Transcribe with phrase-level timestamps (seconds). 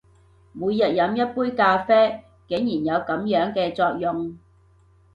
[0.53, 4.35] 每天飲一杯咖啡，竟然有噉樣嘅作用！